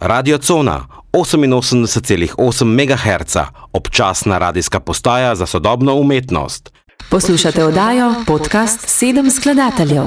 Radio 0.00 0.38
Cona 0.38 0.86
88,8 1.12 2.64
MHz, 2.64 3.36
občasna 3.72 4.38
radijska 4.38 4.80
postaja 4.80 5.34
za 5.34 5.46
sodobno 5.46 5.94
umetnost. 5.94 6.72
Poslušate 7.10 7.64
oddajo 7.64 8.14
podcast 8.26 8.80
Sedem 8.88 9.30
skladateljev. 9.30 10.04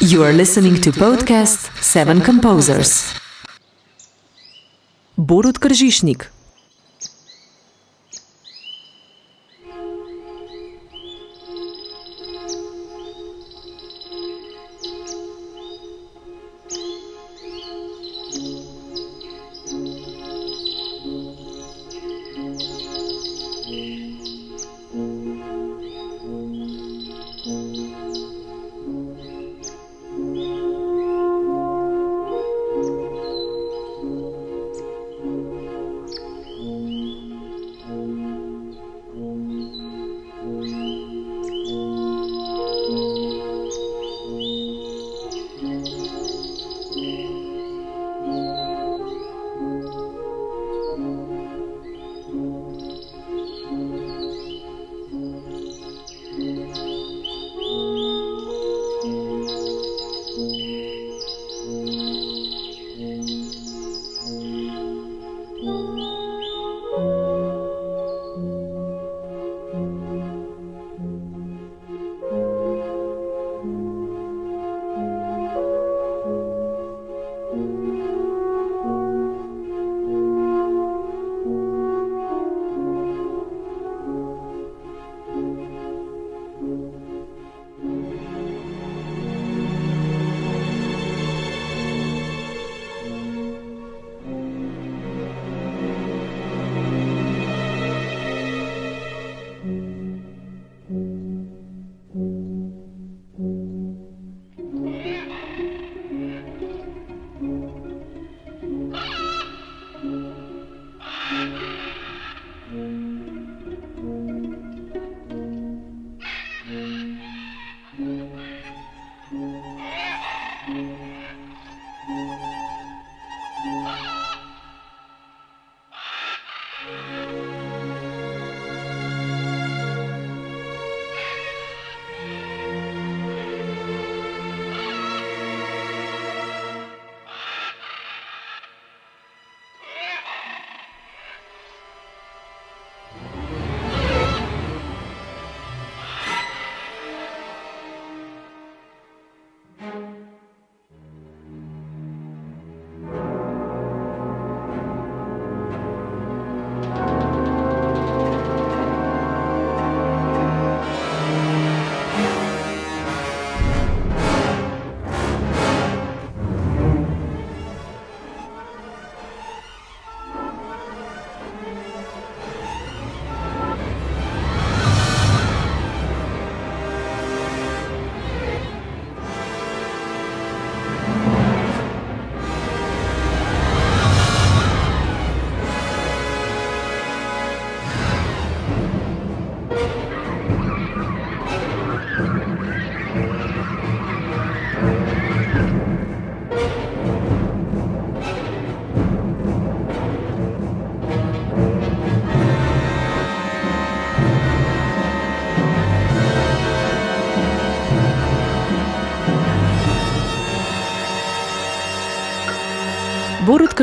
You 0.00 0.22
are 0.22 0.32
listening 0.32 0.84
to 0.84 0.90
podcast 0.92 1.70
Seven 1.80 2.20
Composers. 2.26 3.14
Borut 5.16 5.58
Kržišnik. 5.58 6.32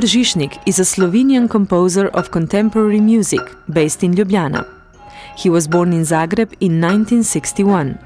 Borut 0.05 0.59
is 0.67 0.77
a 0.77 0.83
Slovenian 0.83 1.49
composer 1.49 2.09
of 2.09 2.29
contemporary 2.29 2.99
music 2.99 3.41
based 3.73 4.03
in 4.03 4.13
Ljubljana. 4.13 4.63
He 5.35 5.49
was 5.49 5.67
born 5.67 5.93
in 5.93 6.01
Zagreb 6.01 6.53
in 6.59 6.79
1961. 6.79 7.97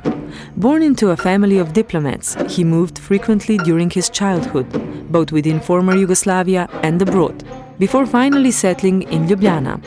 Born 0.56 0.82
into 0.82 1.10
a 1.10 1.18
family 1.18 1.58
of 1.58 1.74
diplomats, 1.74 2.38
he 2.48 2.64
moved 2.64 3.00
frequently 3.00 3.58
during 3.58 3.90
his 3.90 4.10
childhood, 4.10 4.68
both 5.12 5.34
within 5.34 5.60
former 5.60 5.94
Yugoslavia 5.94 6.70
and 6.84 7.02
abroad, 7.02 7.44
before 7.80 8.06
finally 8.06 8.52
settling 8.52 9.02
in 9.12 9.28
Ljubljana. 9.28 9.82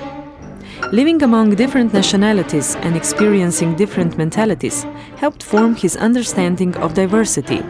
Living 0.92 1.22
among 1.22 1.54
different 1.54 1.94
nationalities 1.94 2.76
and 2.82 2.94
experiencing 2.94 3.74
different 3.74 4.18
mentalities 4.18 4.84
helped 5.16 5.42
form 5.42 5.74
his 5.74 5.96
understanding 5.96 6.76
of 6.76 6.92
diversity 6.92 7.62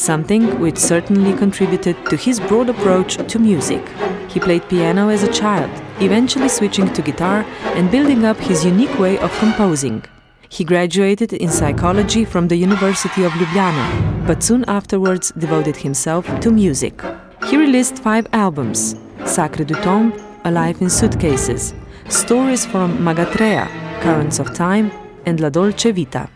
something 0.00 0.58
which 0.60 0.78
certainly 0.78 1.36
contributed 1.36 1.94
to 2.06 2.16
his 2.16 2.40
broad 2.40 2.70
approach 2.70 3.16
to 3.28 3.38
music. 3.38 3.86
He 4.28 4.40
played 4.40 4.66
piano 4.68 5.08
as 5.10 5.22
a 5.22 5.32
child, 5.32 5.70
eventually 6.00 6.48
switching 6.48 6.90
to 6.94 7.02
guitar 7.02 7.44
and 7.76 7.90
building 7.90 8.24
up 8.24 8.38
his 8.38 8.64
unique 8.64 8.98
way 8.98 9.18
of 9.18 9.30
composing. 9.38 10.02
He 10.48 10.64
graduated 10.64 11.34
in 11.34 11.50
psychology 11.50 12.24
from 12.24 12.48
the 12.48 12.56
University 12.56 13.24
of 13.24 13.32
Ljubljana, 13.32 14.26
but 14.26 14.42
soon 14.42 14.64
afterwards 14.64 15.32
devoted 15.36 15.76
himself 15.76 16.24
to 16.40 16.50
music. 16.50 17.02
He 17.48 17.56
released 17.56 17.98
five 17.98 18.26
albums 18.32 18.96
Sacre 19.26 19.64
du 19.64 19.74
Tombe, 19.74 20.14
Alive 20.44 20.80
in 20.80 20.88
Suitcases, 20.88 21.74
Stories 22.08 22.64
from 22.64 22.96
Magatrea, 22.98 23.68
Currents 24.00 24.38
of 24.38 24.54
Time, 24.54 24.90
and 25.26 25.40
La 25.40 25.50
Dolce 25.50 25.92
Vita. 25.92 26.28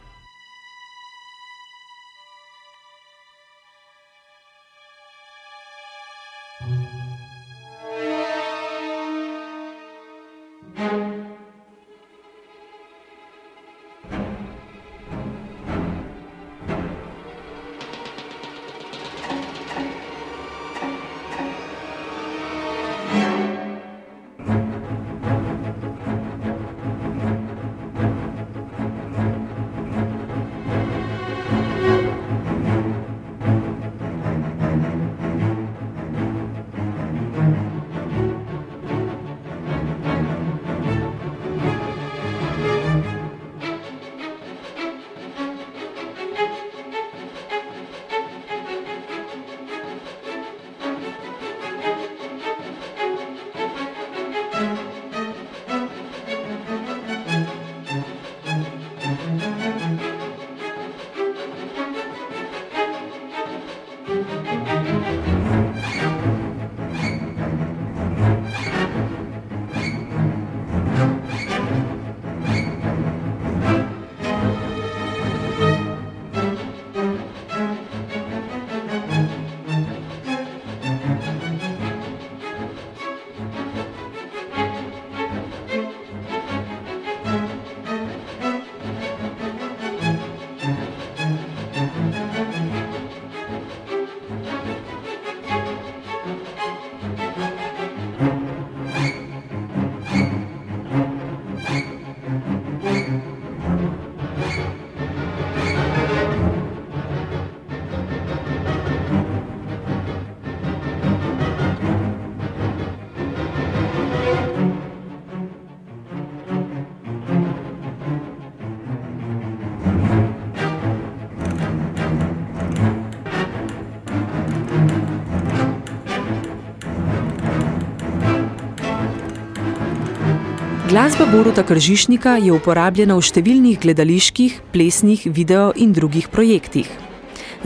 Glasba 130.94 131.26
Boruta 131.26 131.62
Kržišnika 131.67 132.37
je 132.38 132.52
uporabljena 132.55 133.17
v 133.19 133.23
številnih 133.26 133.81
gledaliških, 133.82 134.61
plesnih, 134.70 135.25
video 135.26 135.73
in 135.75 135.91
drugih 135.91 136.29
projektih. 136.31 136.87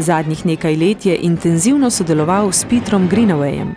Zadnjih 0.00 0.46
nekaj 0.48 0.78
let 0.80 1.04
je 1.04 1.18
intenzivno 1.28 1.90
sodeloval 1.92 2.48
s 2.56 2.64
Petrom 2.64 3.04
Greenawayem. 3.04 3.74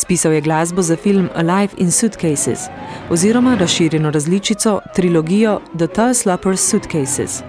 Spisal 0.00 0.32
je 0.32 0.40
glasbo 0.48 0.80
za 0.80 0.96
film 0.96 1.28
Alive 1.36 1.76
in 1.76 1.92
Suitcases 1.92 2.70
oziroma 3.12 3.58
razširjeno 3.60 4.08
različico 4.16 4.78
trilogijo 4.96 5.60
The 5.76 5.92
Tuslopers 5.92 6.64
Suitcases, 6.64 7.42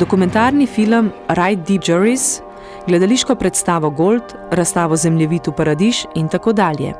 dokumentarni 0.00 0.64
film 0.64 1.12
Ride 1.28 1.60
Deep 1.68 1.84
Juries, 1.84 2.40
gledališko 2.88 3.36
predstavo 3.36 3.90
Gold, 3.90 4.32
razstavo 4.50 4.96
Zemljevitu 4.96 5.52
Paradiž 5.52 6.06
in 6.14 6.32
tako 6.32 6.56
dalje. 6.56 6.96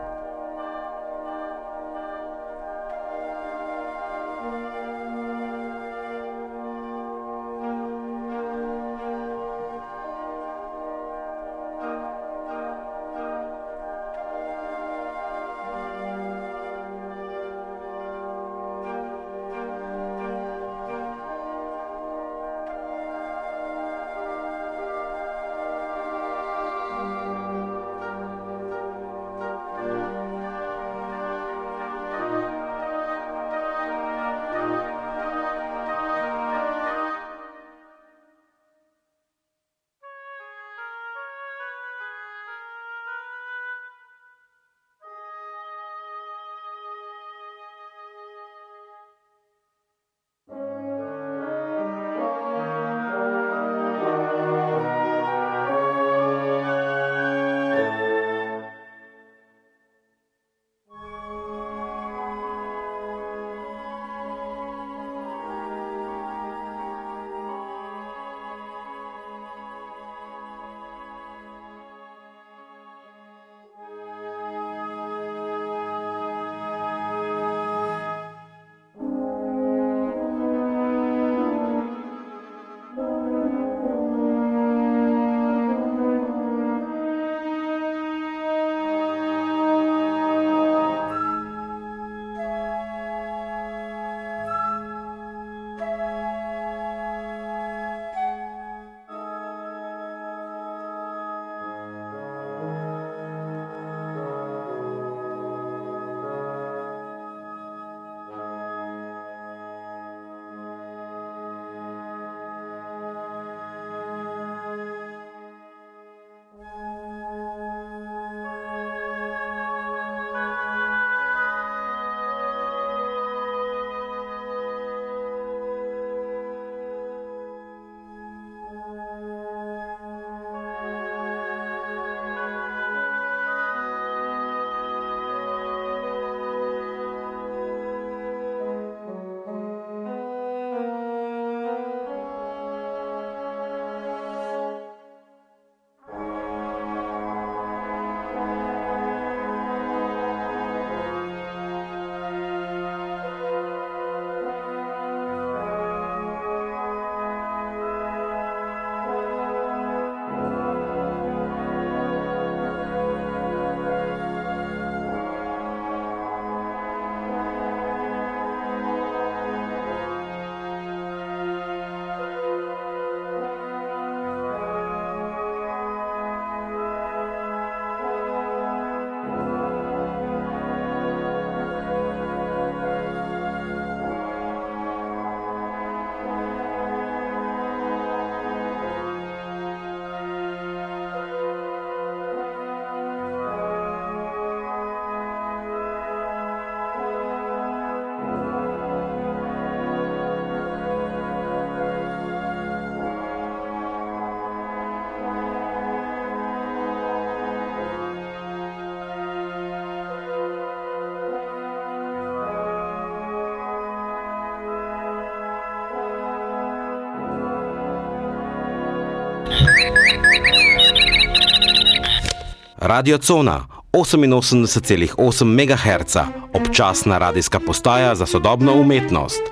Radio 222.87 223.19
Cona 223.19 223.67
88,8 223.93 225.45
MHz, 225.45 226.17
občasna 226.53 227.19
radijska 227.19 227.61
postaja 227.61 228.15
za 228.15 228.27
sodobno 228.27 228.75
umetnost. 228.75 229.43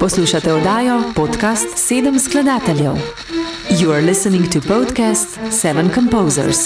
Poslušate 0.00 0.52
oddajo 0.52 1.02
podcast 1.16 1.68
Sedem 1.76 2.18
skladateljev. 2.18 2.92
You 3.70 3.92
are 3.92 4.00
listening 4.00 4.44
to 4.52 4.60
podcast 4.74 5.38
Seven 5.50 5.90
Composers. 5.94 6.58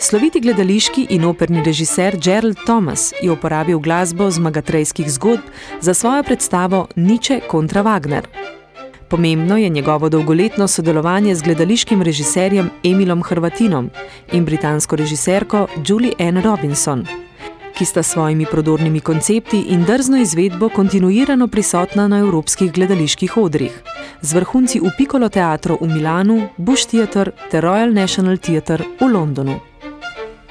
Sloviti 0.00 0.40
gledališki 0.40 1.06
in 1.10 1.24
operni 1.24 1.62
režiser 1.64 2.16
Gerald 2.22 2.56
Thomas 2.64 3.12
je 3.22 3.32
uporabil 3.32 3.78
glasbo 3.78 4.30
zmagatrejskih 4.30 5.10
zgodb 5.10 5.40
za 5.80 5.94
svojo 5.94 6.22
predstavo 6.22 6.86
Niče 6.96 7.40
kontra 7.48 7.82
Wagner. 7.82 8.22
Pomembno 9.08 9.56
je 9.56 9.68
njegovo 9.68 10.08
dolgoletno 10.08 10.68
sodelovanje 10.68 11.34
z 11.34 11.42
gledališkim 11.42 12.02
režiserjem 12.02 12.70
Emilom 12.84 13.22
Hrvatinom 13.22 13.90
in 14.32 14.44
britansko 14.44 14.96
režiserko 14.96 15.66
Julie 15.86 16.12
Ann 16.18 16.42
Robinson, 16.42 17.06
ki 17.74 17.84
sta 17.84 18.02
svojimi 18.02 18.46
prodornimi 18.50 19.00
koncepti 19.00 19.60
in 19.68 19.84
drzno 19.84 20.16
izvedbo 20.16 20.68
kontinuirano 20.68 21.48
prisotna 21.48 22.08
na 22.08 22.18
evropskih 22.18 22.72
gledaliških 22.72 23.36
odrih, 23.36 23.82
z 24.20 24.34
vrhunci 24.34 24.80
v 24.80 24.90
Piccolo 24.98 25.28
teatru 25.28 25.78
v 25.80 25.86
Milanu, 25.86 26.48
Bush 26.56 26.86
Theatre 26.86 27.32
ter 27.50 27.64
Royal 27.64 27.92
National 27.92 28.36
Theatre 28.36 28.84
v 29.00 29.12
Londonu. 29.12 29.60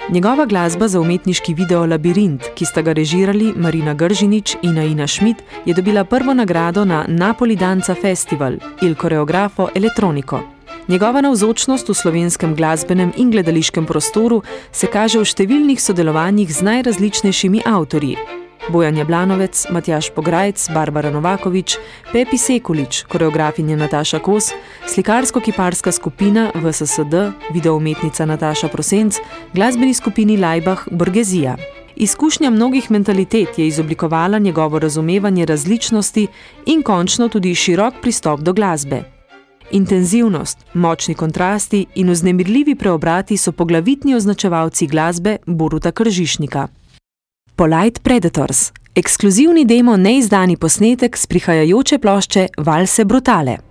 Njegova 0.09 0.45
glasba 0.45 0.87
za 0.87 1.01
umetniški 1.01 1.53
video 1.53 1.85
Labirint, 1.85 2.43
ki 2.55 2.65
sta 2.65 2.81
ga 2.81 2.93
režirali 2.93 3.53
Marina 3.55 3.93
Gržinič 3.93 4.55
in 4.61 4.77
Aina 4.79 5.07
Schmidt, 5.07 5.43
je 5.65 5.73
dobila 5.73 6.03
prvo 6.03 6.33
nagrado 6.33 6.85
na 6.85 7.05
Napoli 7.07 7.55
Danca 7.55 7.95
Festival 7.95 8.53
Il 8.81 8.95
Coreografo 8.95 9.67
Eletroniko. 9.75 10.39
Njegova 10.87 11.21
navzočnost 11.21 11.89
v 11.89 11.93
slovenskem 11.93 12.55
glasbenem 12.55 13.11
in 13.17 13.31
gledališkem 13.31 13.85
prostoru 13.85 14.41
se 14.71 14.87
kaže 14.87 15.19
v 15.19 15.27
številnih 15.27 15.81
sodelovanjih 15.81 16.53
z 16.55 16.61
najrazličnejšimi 16.61 17.61
avtorji, 17.65 18.15
Bojan 18.69 18.97
Jablanovec, 18.97 19.65
Matjaš 19.69 20.09
Pograjc, 20.09 20.69
Barbara 20.73 21.11
Novakovič, 21.11 21.77
Pepi 22.11 22.37
Sekulič, 22.37 23.03
koreografinja 23.07 23.75
Nataša 23.75 24.19
Kos, 24.19 24.51
slikarsko-kiparska 24.87 25.91
skupina 25.91 26.51
VSSD, 26.55 27.31
videoumetnica 27.53 28.25
Nataša 28.25 28.67
Prosenc, 28.67 29.15
glasbeni 29.53 29.93
skupini 29.93 30.37
Lajbah 30.37 30.87
Borgezija. 30.91 31.55
Izkušnja 31.95 32.49
mnogih 32.49 32.91
mentalitet 32.91 33.59
je 33.59 33.67
izoblikovala 33.67 34.39
njegovo 34.39 34.79
razumevanje 34.79 35.45
različnosti 35.45 36.27
in 36.65 36.83
končno 36.83 37.27
tudi 37.27 37.55
širok 37.55 37.93
pristop 38.01 38.39
do 38.39 38.53
glasbe. 38.53 39.03
Intenzivnost, 39.71 40.65
močni 40.73 41.15
kontrasti 41.15 41.85
in 41.95 42.09
vznemirljivi 42.09 42.75
preobrati 42.75 43.37
so 43.37 43.51
poglavitni 43.51 44.15
označevalci 44.15 44.87
glasbe 44.87 45.37
Boruta 45.45 45.91
Kržišnika. 45.91 46.67
Polite 47.57 48.01
Predators, 48.03 48.71
ekskluzivni 48.95 49.63
demo 49.65 49.95
neizdani 49.97 50.57
posnetek 50.61 51.17
s 51.17 51.25
prihajajoče 51.25 51.97
plošče 51.99 52.47
Valse 52.57 53.05
Brutale. 53.05 53.66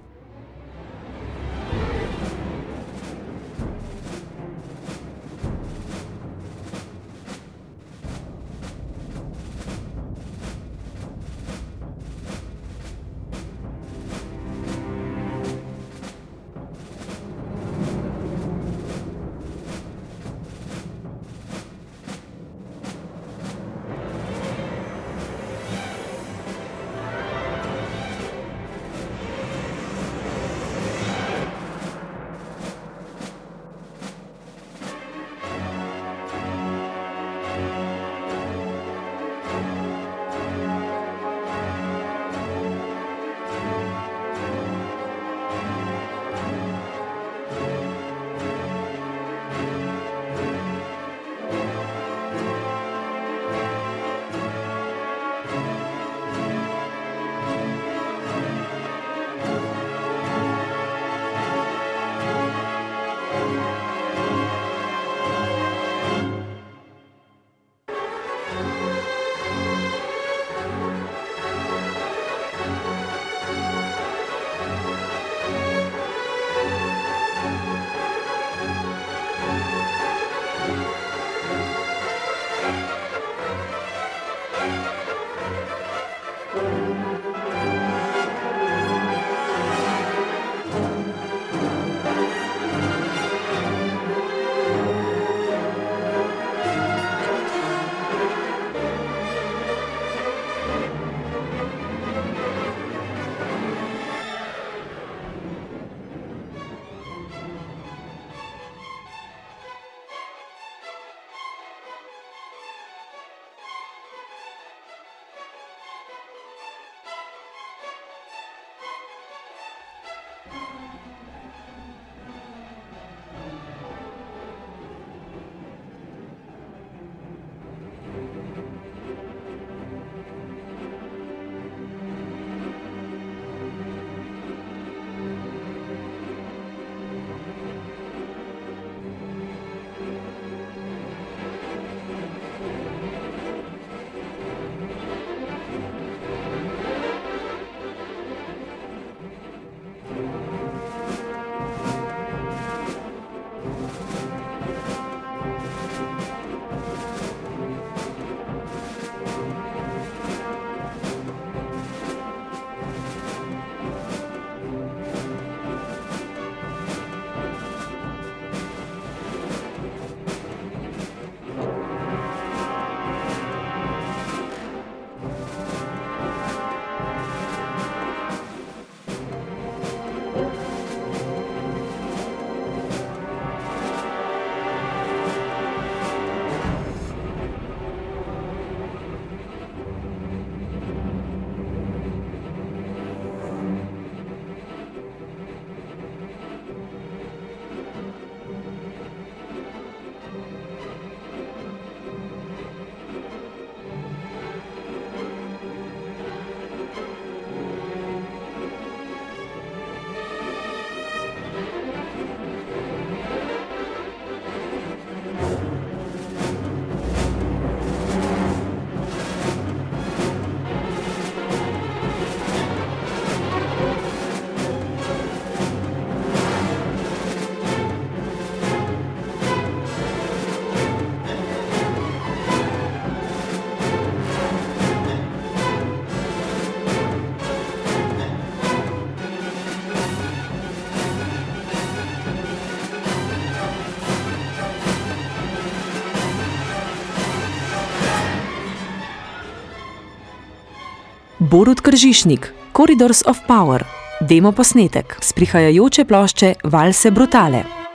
Borut 251.56 251.80
Kržišnik, 251.80 252.52
Corridors 252.76 253.22
of 253.26 253.38
Power, 253.48 253.84
demo 254.20 254.52
posnetek 254.52 255.16
s 255.20 255.32
prihajajoče 255.32 256.04
plošče 256.04 256.54
Valse 256.64 257.10
Brutale. 257.10 257.85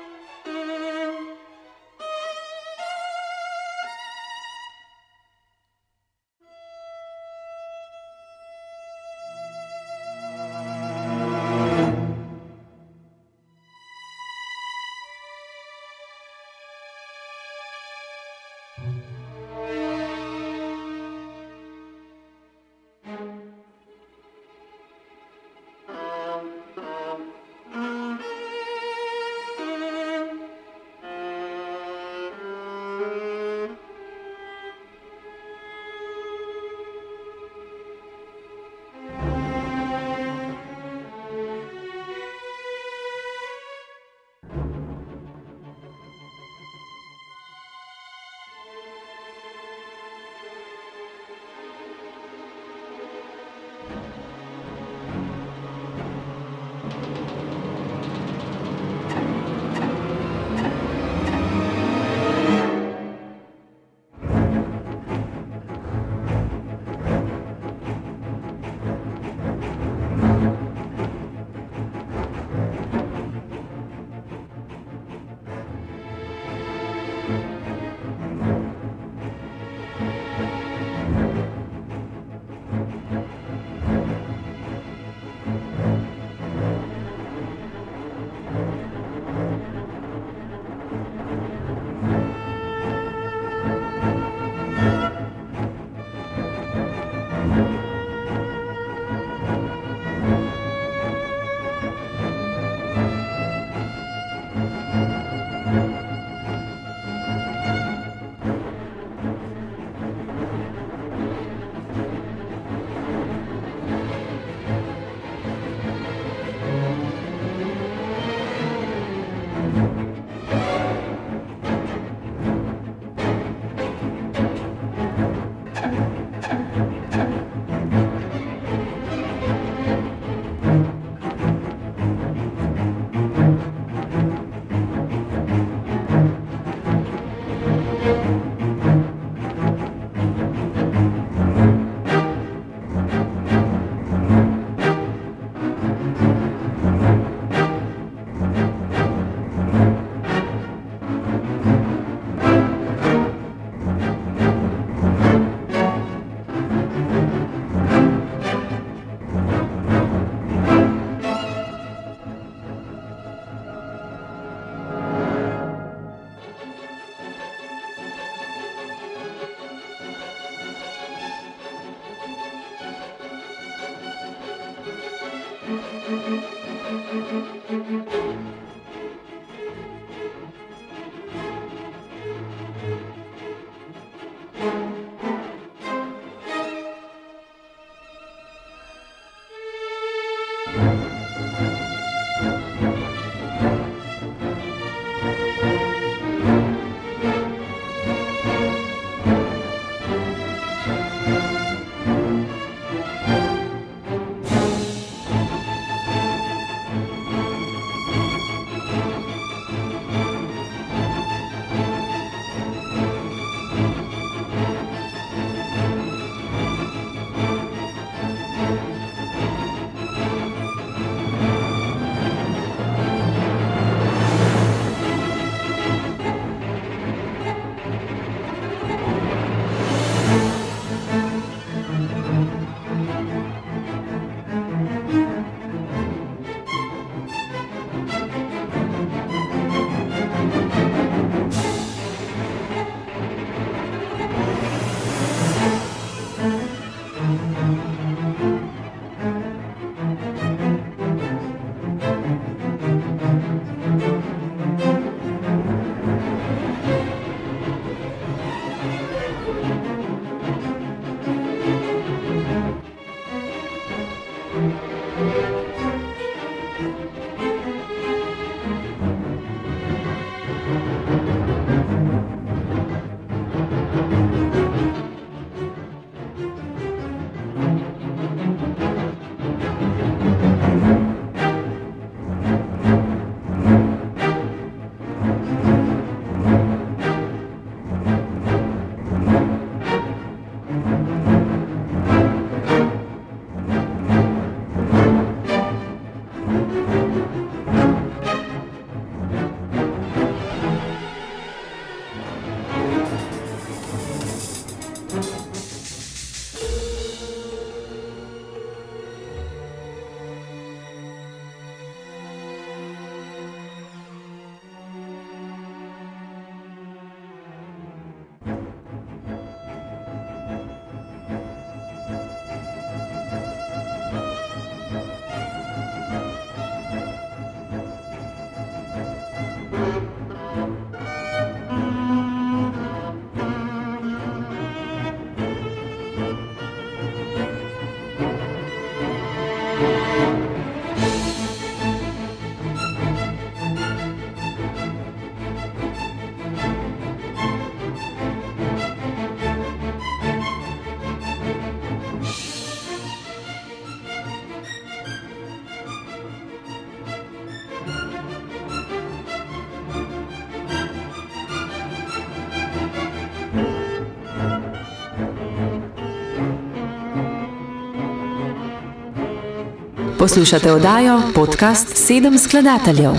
Poslušate 370.21 370.71
oddajo 370.71 371.21
podcast 371.35 371.97
Sedem 371.97 372.37
skladateljev. 372.37 373.11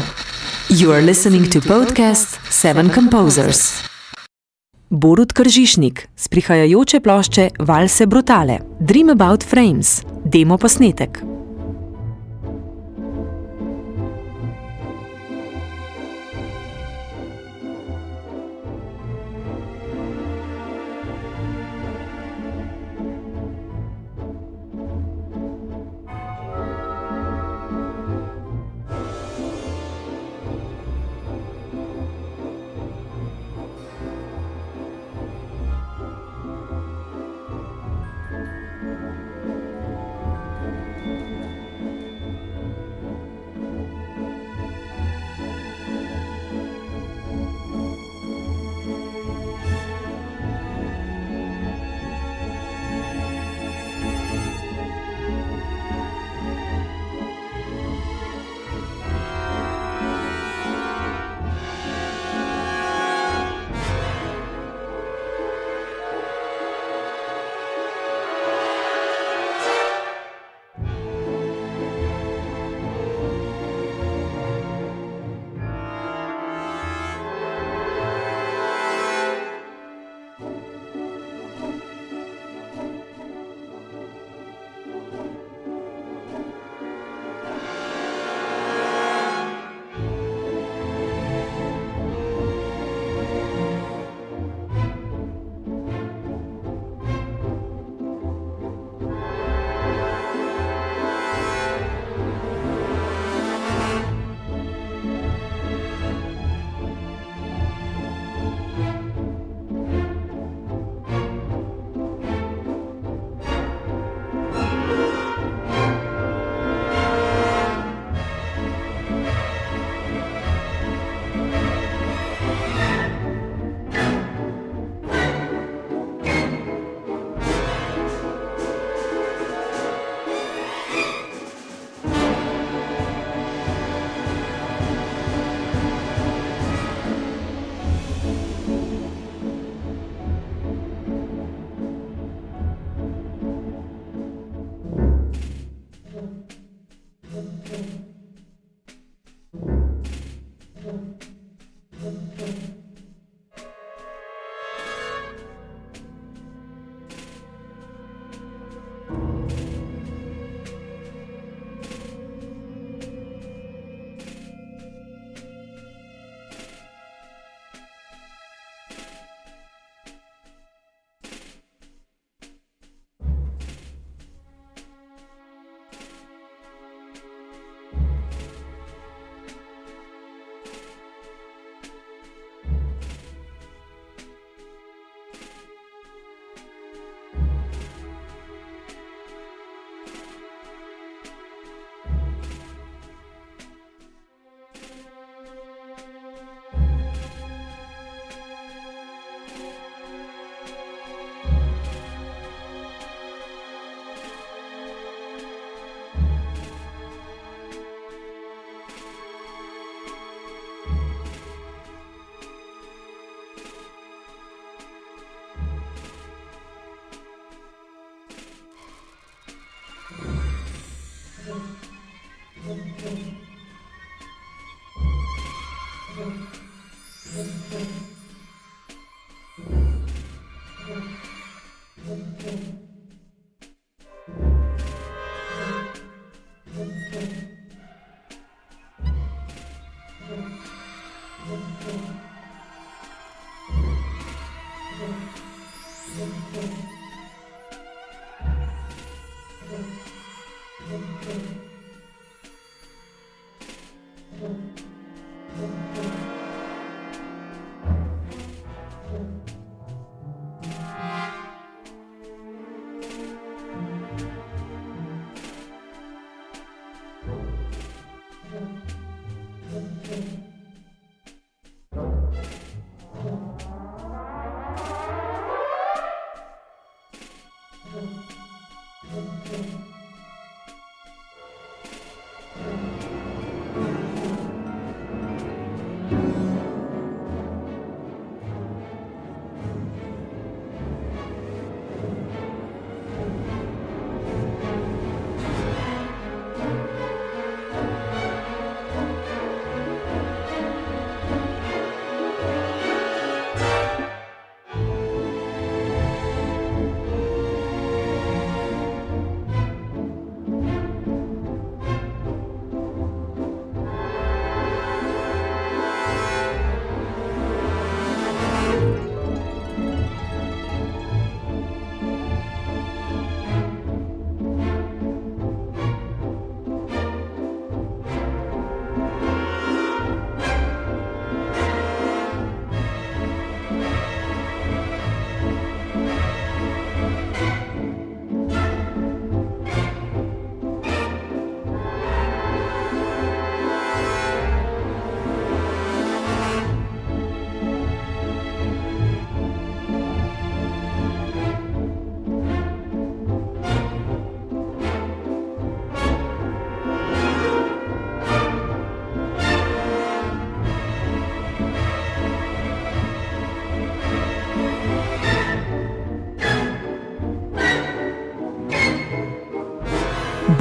You 0.69 0.93
are 0.93 1.01
listening 1.01 1.53
to 1.53 1.59
podcast 1.69 2.39
Seven 2.51 2.91
Composers. 2.95 3.59
Borut 4.91 5.33
Kržišnik 5.33 6.09
z 6.17 6.29
prihajajoče 6.29 7.01
plošče 7.01 7.49
Valse 7.59 8.07
Brutale, 8.07 8.59
Dream 8.81 9.11
About 9.11 9.45
Frames, 9.45 10.03
demo 10.25 10.59
posnetek. 10.59 11.32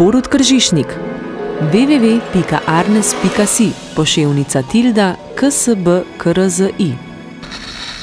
Borut 0.02 0.28
Kržišnik 0.28 0.88
www.arnes.si 1.72 3.70
poševnica 3.96 4.62
tilda 4.72 5.16
ksbkrzi 5.36 6.94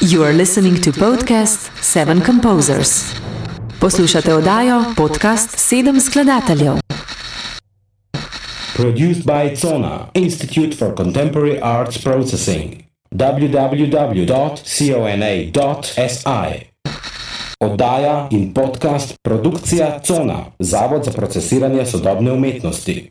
You 0.01 0.23
are 0.23 0.33
listening 0.33 0.85
to 0.85 0.91
podcast 0.93 1.71
Seven 1.81 2.21
Composers. 2.27 3.05
Poslušate 3.81 4.35
oddajo 4.35 4.85
podcast 4.97 5.59
Sedem 5.59 6.01
skladateljev. 6.01 6.75
Produced 8.77 9.25
by 9.25 9.57
Zona, 9.57 10.07
Institute 10.15 10.77
for 10.77 10.95
Contemporary 10.97 11.59
Arts 11.63 12.05
Processing. 12.05 12.75
www.cona.si 13.11 14.29
Oddaja 17.61 18.29
in 18.31 18.55
podcast 18.55 19.17
produkcija 19.23 20.01
Cona, 20.07 20.45
Zavod 20.59 21.05
za 21.05 21.11
procesiranje 21.11 21.87
sodobne 21.87 22.33
umetnosti. 22.33 23.09